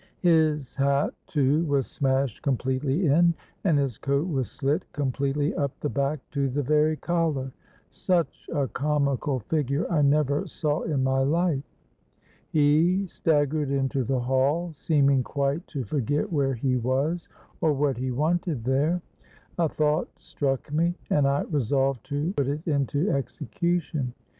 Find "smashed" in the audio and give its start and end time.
1.85-2.41